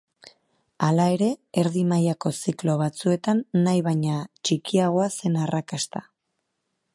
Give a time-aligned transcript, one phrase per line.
[0.85, 1.27] Hala ere,
[1.63, 4.17] erdi-mailako ziklo batzuetan nahi baino
[4.49, 6.05] txikiagoa zen arrakasta.